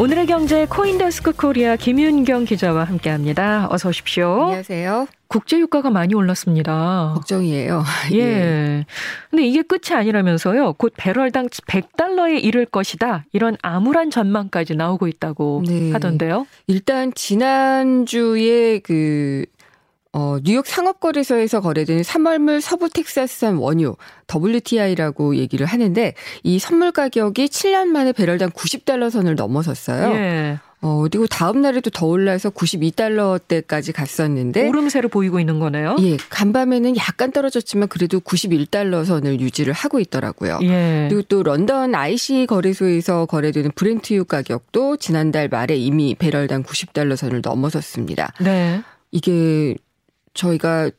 [0.00, 3.68] 오늘의 경제 코인데스크 코리아 김윤경 기자와 함께합니다.
[3.70, 4.42] 어서 오십시오.
[4.42, 5.06] 안녕하세요.
[5.28, 7.12] 국제 유가가 많이 올랐습니다.
[7.14, 7.84] 걱정이에요.
[8.12, 8.18] 예.
[8.18, 8.86] 예.
[9.30, 10.74] 근데 이게 끝이 아니라면서요.
[10.74, 13.24] 곧 배럴당 100달러에 이를 것이다.
[13.32, 15.92] 이런 암울한 전망까지 나오고 있다고 네.
[15.92, 16.46] 하던데요.
[16.66, 19.44] 일단 지난주에 그
[20.14, 23.96] 어, 뉴욕 상업거래소에서 거래되는 3월물 서부 텍사스산 원유
[24.32, 30.14] WTI라고 얘기를 하는데 이 선물 가격이 7년 만에 배럴당 90달러 선을 넘어섰어요.
[30.14, 30.58] 예.
[30.82, 35.96] 어, 그리고 다음 날에도 더 올라서 92달러대까지 갔었는데 오름세를 보이고 있는 거네요.
[36.00, 40.60] 예, 간밤에는 약간 떨어졌지만 그래도 91달러 선을 유지를 하고 있더라고요.
[40.62, 41.06] 예.
[41.08, 48.32] 그리고 또 런던 IC 거래소에서 거래되는 브렌트유 가격도 지난달 말에 이미 배럴당 90달러 선을 넘어섰습니다.
[48.40, 48.82] 네.
[49.10, 49.74] 이게
[50.34, 50.90] 저희가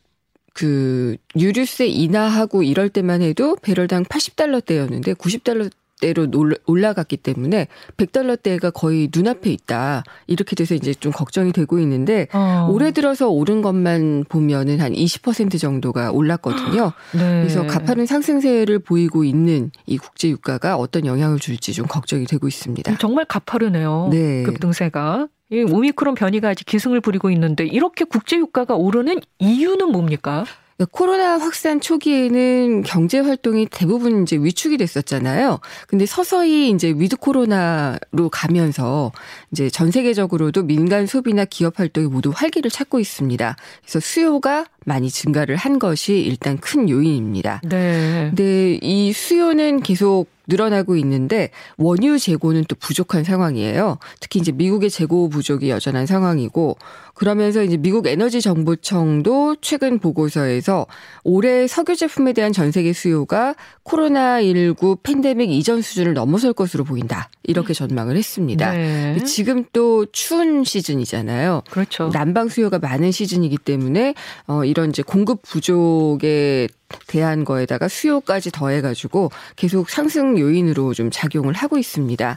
[0.54, 5.70] 그 유류세 인하하고 이럴 때만 해도 배럴당 80달러대였는데 90달러
[6.02, 6.28] 대로
[6.66, 7.68] 올라갔기 때문에
[7.98, 10.04] 100달러대가 거의 눈앞에 있다.
[10.28, 12.68] 이렇게 돼서 이제 좀 걱정이 되고 있는데 어.
[12.70, 16.92] 올해 들어서 오른 것만 보면은 한 20% 정도가 올랐거든요.
[17.14, 17.20] 네.
[17.20, 22.98] 그래서 가파른 상승세를 보이고 있는 이 국제 유가가 어떤 영향을 줄지 좀 걱정이 되고 있습니다.
[22.98, 24.10] 정말 가파르네요.
[24.12, 24.44] 네.
[24.44, 25.28] 급등세가.
[25.52, 30.44] 이 오미크론 변이가 아직 기승을 부리고 있는데 이렇게 국제 유가가 오르는 이유는 뭡니까?
[30.92, 35.60] 코로나 확산 초기에는 경제 활동이 대부분 이제 위축이 됐었잖아요.
[35.88, 39.14] 근데 서서히 이제 with 코로나로 가면서
[39.54, 43.56] 이제 전 세계적으로도 민간 소비나 기업 활동이 모두 활기를 찾고 있습니다.
[43.84, 47.62] 그래서 수요가 많이 증가를 한 것이 일단 큰 요인입니다.
[47.66, 48.28] 네.
[48.30, 53.98] 근데 이 수요는 계속 늘어나고 있는데 원유 재고는 또 부족한 상황이에요.
[54.20, 56.78] 특히 이제 미국의 재고 부족이 여전한 상황이고
[57.16, 60.86] 그러면서 이제 미국 에너지 정보청도 최근 보고서에서
[61.24, 67.30] 올해 석유 제품에 대한 전 세계 수요가 코로나19 팬데믹 이전 수준을 넘어설 것으로 보인다.
[67.44, 68.72] 이렇게 전망을 했습니다.
[68.72, 69.18] 네.
[69.24, 71.64] 지금 또 추운 시즌이잖아요.
[71.72, 72.10] 그렇죠.
[72.12, 74.14] 난방 수요가 많은 시즌이기 때문에
[74.48, 76.68] 어 이런 이제 공급 부족에
[77.08, 82.36] 대한 거에다가 수요까지 더해가지고 계속 상승 요인으로 좀 작용을 하고 있습니다.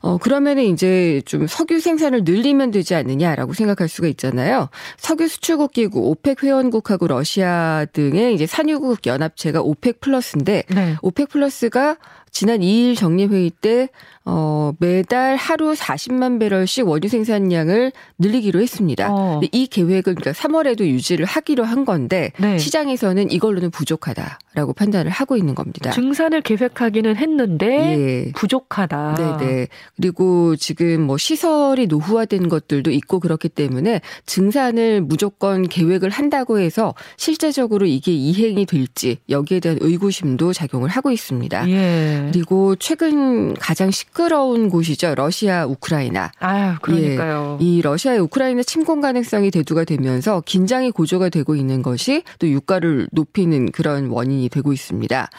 [0.00, 4.70] 어, 그러면은 이제 좀 석유 생산을 늘리면 되지 않느냐라고 생각할 수가 있잖아요.
[4.96, 10.96] 석유 수출국 기구 OPEC 회원국하고 러시아 등의 이제 산유국 연합체가 OPEC 플러스인데 네.
[11.02, 11.96] OPEC 플러스가
[12.30, 13.88] 지난 2일 정례회의 때
[14.30, 19.08] 어, 매달 하루 40만 배럴씩 원유 생산량을 늘리기로 했습니다.
[19.10, 19.40] 어.
[19.52, 22.58] 이 계획을 그러니까 3월에도 유지를 하기로 한 건데 네.
[22.58, 25.90] 시장에서는 이걸로는 부족하다라고 판단을 하고 있는 겁니다.
[25.92, 28.32] 증산을 계획하기는 했는데 예.
[28.32, 29.14] 부족하다.
[29.38, 29.68] 네네.
[29.96, 37.86] 그리고 지금 뭐 시설이 노후화된 것들도 있고 그렇기 때문에 증산을 무조건 계획을 한다고 해서 실제적으로
[37.86, 41.70] 이게 이행이 될지 여기에 대한 의구심도 작용을 하고 있습니다.
[41.70, 42.17] 예.
[42.26, 45.14] 그리고 최근 가장 시끄 시끄러운 곳이죠.
[45.14, 46.32] 러시아, 우크라이나.
[46.40, 47.58] 아, 그러니까요.
[47.60, 53.08] 예, 이 러시아의 우크라이나 침공 가능성이 대두가 되면서 긴장이 고조가 되고 있는 것이 또 유가를
[53.12, 55.30] 높이는 그런 원인이 되고 있습니다.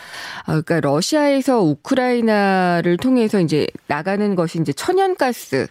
[0.46, 5.68] 아, 그러니까 러시아에서 우크라이나를 통해서 이제 나가는 것이 이제 천연가스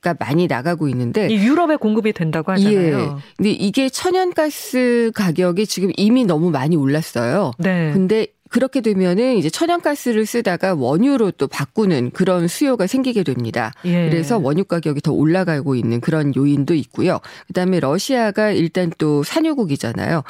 [0.00, 2.98] 가 많이 나가고 있는데 유럽에 공급이 된다고 하잖아요.
[2.98, 3.22] 예.
[3.36, 7.52] 근데 이게 천연가스 가격이 지금 이미 너무 많이 올랐어요.
[7.58, 7.92] 네.
[7.92, 13.72] 근데 그렇게 되면은 이제 천연가스를 쓰다가 원유로 또 바꾸는 그런 수요가 생기게 됩니다.
[13.86, 14.10] 예.
[14.10, 17.18] 그래서 원유 가격이 더 올라가고 있는 그런 요인도 있고요.
[17.46, 20.22] 그다음에 러시아가 일단 또 산유국이잖아요.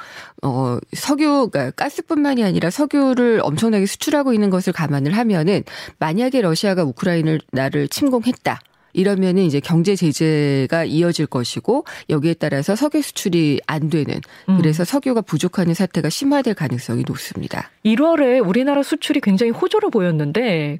[0.42, 5.64] 어, 석유, 가 가스뿐만이 아니라 석유를 엄청나게 수출하고 있는 것을 감안을 하면은
[5.98, 8.60] 만약에 러시아가 우크라이나를 침공했다.
[8.92, 14.58] 이러면은 이제 경제 제재가 이어질 것이고 여기에 따라서 석유 수출이 안 되는 음.
[14.58, 17.70] 그래서 석유가 부족하는 사태가 심화될 가능성이 높습니다.
[17.84, 20.78] 1월에 우리나라 수출이 굉장히 호조로 보였는데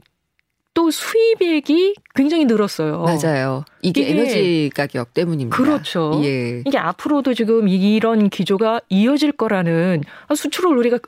[0.74, 3.02] 또 수입액이 굉장히 늘었어요.
[3.02, 3.64] 맞아요.
[3.82, 5.54] 이게, 이게, 에너지 가격 때문입니다.
[5.54, 6.22] 그렇죠.
[6.24, 6.62] 예.
[6.66, 10.02] 이게 앞으로도 지금 이런 기조가 이어질 거라는
[10.34, 10.98] 수출을 우리가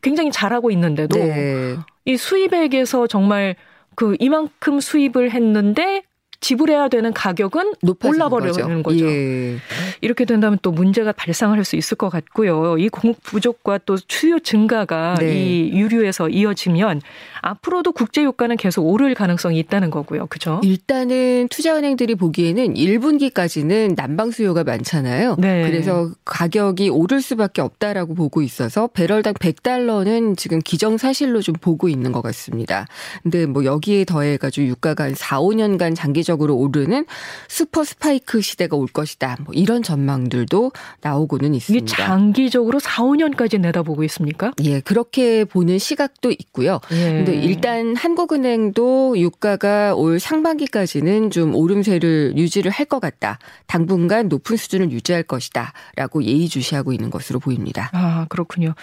[0.00, 1.76] 굉장히 잘하고 있는데도 네.
[2.06, 3.56] 이 수입액에서 정말
[3.94, 6.02] 그 이만큼 수입을 했는데
[6.44, 7.72] 지불해야 되는 가격은
[8.04, 8.82] 올라버리는 거죠.
[8.82, 9.06] 거죠.
[9.06, 9.56] 예.
[10.02, 12.76] 이렇게 된다면 또 문제가 발생할 수 있을 것 같고요.
[12.76, 15.34] 이 공급 부족과 또 수요 증가가 네.
[15.34, 17.00] 이 유류에서 이어지면
[17.40, 20.26] 앞으로도 국제 유가는 계속 오를 가능성이 있다는 거고요.
[20.26, 20.60] 그죠?
[20.62, 25.36] 일단은 투자은행들이 보기에는 1분기까지는 난방 수요가 많잖아요.
[25.38, 25.62] 네.
[25.62, 32.20] 그래서 가격이 오를 수밖에 없다라고 보고 있어서 배럴당 100달러는 지금 기정사실로 좀 보고 있는 것
[32.20, 32.86] 같습니다.
[33.22, 37.06] 근데 뭐 여기에 더해 가지고 유가가 한 4, 5년간 장기적 전격적으로 오르는
[37.48, 39.36] 슈퍼 스파이크 시대가 올 것이다.
[39.44, 41.84] 뭐 이런 전망들도 나오고는 있습니다.
[41.84, 44.52] 이게 장기적으로 4, 5년까지 내다보고 있습니까?
[44.62, 46.80] 예, 그렇게 보는 시각도 있고요.
[46.92, 47.24] 예.
[47.24, 53.38] 근데 일단 한국은행도 유가가 올 상반기까지는 좀 오름세를 유지를 할 것 같다.
[53.66, 57.88] 당분간 높은 수준을 유지할 것이다라고 예의주시하고 있는 것으로 보입니다.
[57.94, 58.74] 아, 그렇군요.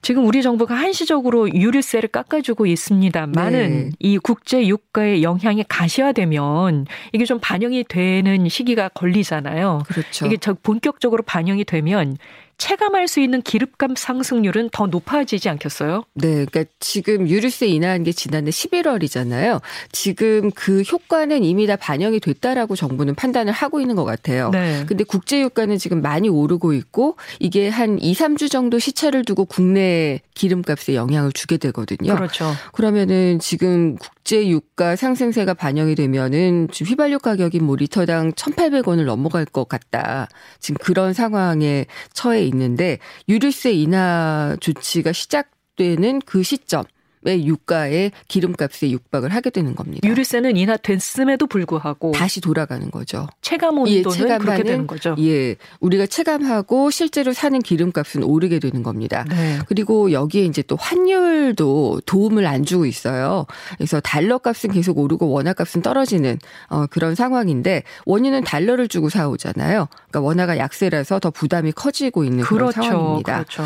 [0.00, 3.90] 지금 우리 정부가 한시적으로 유류세를 깎아주고 있습니다만은 네.
[3.98, 9.82] 이 국제 유가의 영향이 가시화되면 이게 좀 반영이 되는 시기가 걸리잖아요.
[9.86, 10.26] 그렇죠.
[10.26, 12.16] 이게 본격적으로 반영이 되면
[12.60, 16.04] 체감할 수 있는 기름값 상승률은 더 높아지지 않겠어요?
[16.12, 19.62] 네, 그러니까 지금 유류세 인하한 게 지난해 11월이잖아요.
[19.92, 24.50] 지금 그 효과는 이미 다 반영이 됐다라고 정부는 판단을 하고 있는 것 같아요.
[24.50, 24.84] 네.
[24.86, 30.20] 근데 국제 유가는 지금 많이 오르고 있고 이게 한 2, 3주 정도 시차를 두고 국내
[30.34, 32.14] 기름값에 영향을 주게 되거든요.
[32.14, 32.52] 그렇죠.
[32.72, 39.66] 그러면은 지금 국제 유가 상승세가 반영이 되면은 지금 휘발유 가격이 뭐 리터당 1,800원을 넘어갈 것
[39.66, 40.28] 같다.
[40.58, 42.98] 지금 그런 상황에 처해 있는데
[43.28, 46.84] 유류세 인하 조치가 시작되는 그 시점
[47.22, 50.08] 의 유가에 기름값에 육박을 하게 되는 겁니다.
[50.08, 53.26] 유류세는 인하됐음에도 불구하고 다시 돌아가는 거죠.
[53.42, 55.14] 체감 온도는 예, 그렇게 되는 거죠.
[55.18, 59.26] 예, 우리가 체감하고 실제로 사는 기름값은 오르게 되는 겁니다.
[59.28, 59.58] 네.
[59.66, 63.44] 그리고 여기에 이제 또 환율도 도움을 안 주고 있어요.
[63.76, 66.38] 그래서 달러 값은 계속 오르고 원화 값은 떨어지는
[66.68, 69.88] 어, 그런 상황인데 원유는 달러를 주고 사오잖아요.
[69.92, 72.80] 그러니까 원화가 약세라서 더 부담이 커지고 있는 그렇죠.
[72.80, 73.44] 그런 상황입니다.
[73.44, 73.62] 그렇죠.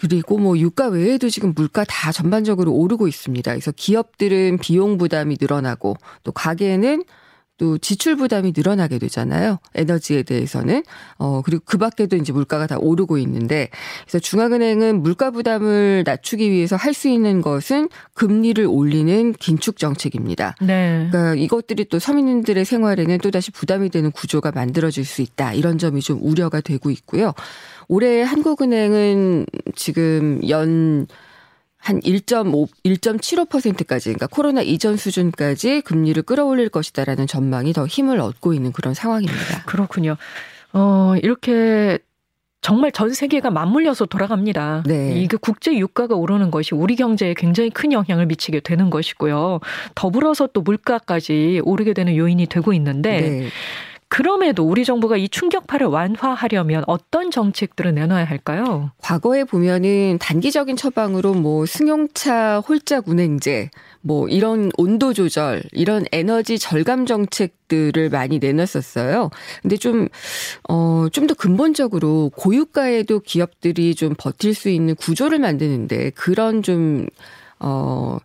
[0.00, 3.52] 그리고 뭐 유가 외에도 지금 물가 다 전반적으로 오르고 있습니다.
[3.52, 7.04] 그래서 기업들은 비용 부담이 늘어나고 또 가게는
[7.60, 9.58] 또 지출 부담이 늘어나게 되잖아요.
[9.74, 10.82] 에너지에 대해서는.
[11.18, 13.68] 어, 그리고 그 밖에도 이제 물가가 다 오르고 있는데,
[14.04, 20.56] 그래서 중앙은행은 물가 부담을 낮추기 위해서 할 수 있는 것은 금리를 올리는 긴축 정책입니다.
[20.60, 21.08] 네.
[21.10, 25.52] 그러니까 이것들이 또 서민들의 생활에는 또 다시 부담이 되는 구조가 만들어질 수 있다.
[25.54, 27.32] 이런 점이 좀 우려가 되고 있고요.
[27.88, 29.46] 올해 한국은행은
[29.76, 31.06] 지금 연
[31.80, 38.70] 한 1.5, 1.75%까지, 그러니까 코로나 이전 수준까지 금리를 끌어올릴 것이다라는 전망이 더 힘을 얻고 있는
[38.72, 39.64] 그런 상황입니다.
[39.64, 40.16] 그렇군요.
[40.72, 41.98] 어, 이렇게
[42.62, 44.82] 정말 전 세계가 맞물려서 돌아갑니다.
[44.86, 45.14] 네.
[45.16, 49.60] 이게 국제 유가가 오르는 것이 우리 경제에 굉장히 큰 영향을 미치게 되는 것이고요.
[49.94, 53.48] 더불어서 또 물가까지 오르게 되는 요인이 되고 있는데 네.
[54.10, 58.90] 그럼에도 우리 정부가 이 충격파를 완화하려면 어떤 정책들을 내놔야 할까요?
[58.98, 63.70] 과거에 보면은 단기적인 처방으로 뭐 승용차 홀짝 운행제,
[64.00, 69.30] 뭐 이런 온도 조절, 이런 에너지 절감 정책들을 많이 내놨었어요.
[69.62, 70.08] 근데 좀,
[70.68, 77.06] 어, 좀 더 근본적으로 고유가에도 기업들이 좀 버틸 수 있는 구조를 만드는데 그런 좀,
[77.60, 78.18] 어,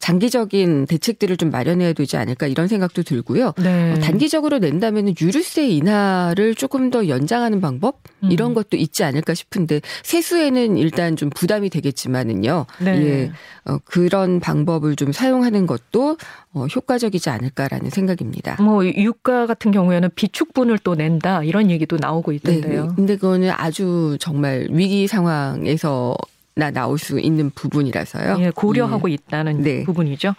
[0.00, 3.52] 장기적인 대책들을 좀 마련해야 되지 않을까 이런 생각도 들고요.
[3.62, 3.92] 네.
[3.92, 8.32] 어, 단기적으로 낸다면 유류세 인하를 조금 더 연장하는 방법 음.
[8.32, 12.66] 이런 것도 있지 않을까 싶은데 세수에는 일단 좀 부담이 되겠지만은요.
[12.80, 12.90] 네.
[12.90, 13.32] 예.
[13.66, 16.16] 어, 그런 방법을 좀 사용하는 것도
[16.54, 18.60] 어, 효과적이지 않을까라는 생각입니다.
[18.62, 22.86] 뭐 유가 같은 경우에는 비축분을 또 낸다 이런 얘기도 나오고 있던데요.
[22.86, 26.16] 네, 근데 그거는 아주 정말 위기 상황에서
[26.54, 28.36] 나 나올 수 있는 부분이라서요.
[28.40, 29.14] 예, 고려하고 예.
[29.14, 29.84] 있다는 네.
[29.84, 30.34] 부분이죠.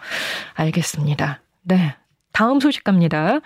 [0.54, 1.40] 알겠습니다.
[1.62, 1.96] 네.
[2.32, 3.40] 다음 소식 갑니다.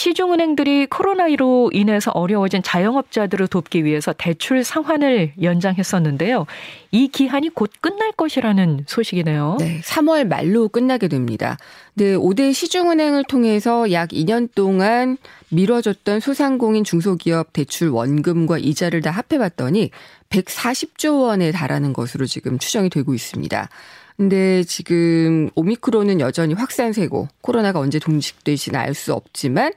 [0.00, 6.46] 시중은행들이 코로나1로 인해서 어려워진 자영업자들을 돕기 위해서 대출 상환을 연장했었는데요.
[6.90, 9.56] 이 기한이 곧 끝날 것이라는 소식이네요.
[9.58, 11.58] 네, 3월 말로 끝나게 됩니다.
[11.92, 15.18] 네, 5대 시중은행을 통해서 약 2년 동안
[15.50, 19.90] 미뤄졌던 소상공인 중소기업 대출 원금과 이자를 다 합해봤더니
[20.30, 23.68] 140조 원에 달하는 것으로 지금 추정이 되고 있습니다.
[24.20, 29.72] 근데 지금 오미크론은 여전히 확산세고 코로나가 언제 종식될지는 알 수 없지만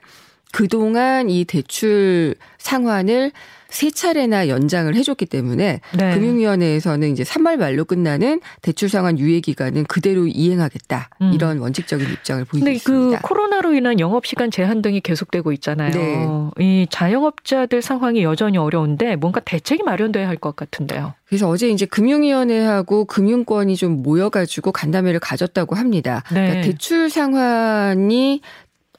[0.54, 3.32] 그동안 이 대출 상환을
[3.70, 6.14] 세 차례나 연장을 해줬기 때문에 네.
[6.14, 11.32] 금융위원회에서는 이제 3월 말로 끝나는 대출 상환 유예 기간은 그대로 이행하겠다 음.
[11.34, 13.20] 이런 원칙적인 입장을 보이고 그 있습니다.
[13.20, 16.52] 그 코로나로 인한 영업 시간 제한 등이 계속되고 있잖아요.
[16.56, 16.64] 네.
[16.64, 21.14] 이 자영업자들 상황이 여전히 어려운데 뭔가 대책이 마련돼야 할 것 같은데요.
[21.26, 26.22] 그래서 어제 이제 금융위원회하고 금융권이 좀 모여가지고 간담회를 가졌다고 합니다.
[26.32, 26.46] 네.
[26.46, 28.40] 그러니까 대출 상환이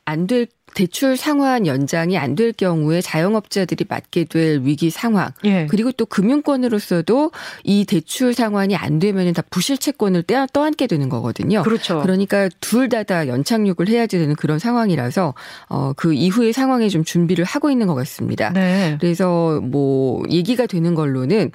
[0.03, 5.67] 안될 대출 상환 연장이 안 될 경우에 자영업자들이 맞게 될 위기 상황 예.
[5.69, 7.31] 그리고 또 금융권으로서도
[7.63, 11.63] 이 대출 상환이 안 되면 다 부실 채권을 떼어 떠안게 되는 거거든요.
[11.63, 12.01] 그렇죠.
[12.01, 15.33] 그러니까 둘 다 다 연착륙을 해야지 되는 그런 상황이라서
[15.69, 18.49] 어, 그 이후의 상황에 좀 준비를 하고 있는 것 같습니다.
[18.51, 18.97] 네.
[18.99, 21.51] 그래서 뭐 얘기가 되는 걸로는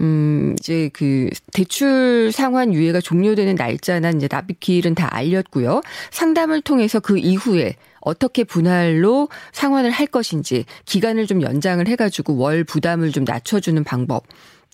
[0.00, 5.82] 음, 이제 그 대출 상환 유예가 종료되는 날짜나 이제 납입 기일은 다 알렸고요.
[6.10, 13.12] 상담을 통해서 그 이후에 어떻게 분할로 상환을 할 것인지 기간을 좀 연장을 해가지고 월 부담을
[13.12, 14.24] 좀 낮춰주는 방법.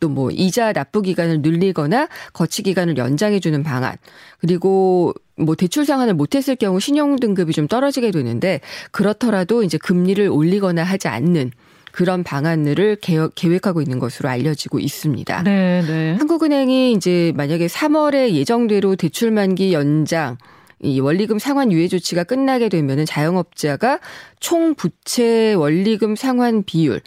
[0.00, 3.96] 또 뭐 이자 납부 기간을 늘리거나 거치 기간을 연장해 주는 방안.
[4.40, 8.60] 그리고 뭐 대출 상환을 못했을 경우 신용 등급이 좀 떨어지게 되는데
[8.90, 11.52] 그렇더라도 이제 금리를 올리거나 하지 않는
[11.92, 12.98] 그런 방안들을
[13.34, 15.42] 계획하고 있는 것으로 알려지고 있습니다.
[15.42, 16.14] 네, 네.
[16.14, 20.36] 한국은행이 이제 만약에 3월에 예정대로 대출 만기 연장
[20.82, 24.00] 이 원리금 상환 유예 조치가 끝나게 되면은 자영업자가
[24.38, 27.02] 총 부채 원리금 상환 비율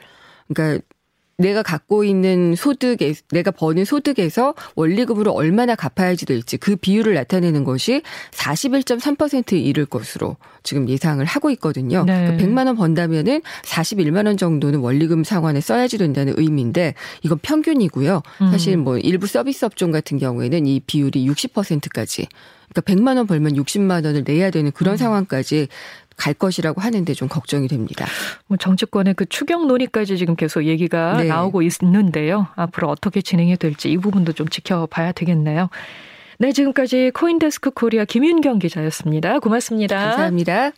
[0.47, 0.83] 그러니까
[1.37, 8.01] 내가 갖고 있는 소득에 내가 버는 소득에서 원리금으로 얼마나 갚아야지 될지 그 비율을 나타내는 것이
[8.31, 12.03] 41.3%에 이를 것으로 지금 예상을 하고 있거든요.
[12.05, 12.25] 네.
[12.25, 18.21] 그러니까 100만 원 번다면은 41만 원 정도는 원리금 상환에 써야지 된다는 의미인데 이건 평균이고요.
[18.41, 18.51] 음.
[18.51, 22.27] 사실 뭐 일부 서비스 업종 같은 경우에는 이 비율이 60%까지
[22.73, 24.97] 그러니까 100만 원 벌면 60만 원을 내야 되는 그런 음.
[24.97, 25.67] 상황까지
[26.15, 28.05] 갈 것이라고 하는데 좀 걱정이 됩니다.
[28.47, 31.23] 뭐 정치권의 그 추경 논의까지 지금 계속 얘기가 네.
[31.25, 32.47] 나오고 있는데요.
[32.55, 35.69] 앞으로 어떻게 진행이 될지 이 부분도 좀 지켜봐야 되겠네요.
[36.39, 39.39] 네, 지금까지 코인데스크 코리아 김윤경 기자였습니다.
[39.39, 39.97] 고맙습니다.
[39.97, 40.71] 감사합니다.